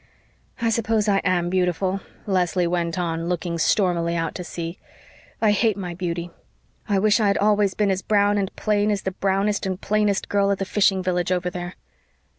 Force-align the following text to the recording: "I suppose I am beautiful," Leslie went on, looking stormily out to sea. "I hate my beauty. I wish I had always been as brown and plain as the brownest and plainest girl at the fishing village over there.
"I 0.59 0.71
suppose 0.71 1.07
I 1.07 1.19
am 1.19 1.51
beautiful," 1.51 2.01
Leslie 2.25 2.65
went 2.65 2.97
on, 2.97 3.29
looking 3.29 3.59
stormily 3.59 4.15
out 4.15 4.33
to 4.33 4.43
sea. 4.43 4.79
"I 5.39 5.51
hate 5.51 5.77
my 5.77 5.93
beauty. 5.93 6.31
I 6.89 6.97
wish 6.97 7.19
I 7.19 7.27
had 7.27 7.37
always 7.37 7.75
been 7.75 7.91
as 7.91 8.01
brown 8.01 8.39
and 8.39 8.51
plain 8.55 8.89
as 8.89 9.03
the 9.03 9.11
brownest 9.11 9.67
and 9.67 9.79
plainest 9.79 10.27
girl 10.27 10.49
at 10.49 10.57
the 10.57 10.65
fishing 10.65 11.03
village 11.03 11.31
over 11.31 11.51
there. 11.51 11.75